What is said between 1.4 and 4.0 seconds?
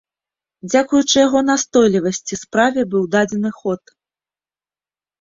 настойлівасці справе быў дадзены ход.